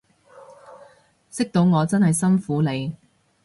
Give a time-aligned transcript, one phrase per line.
[1.29, 2.95] 識到我真係辛苦你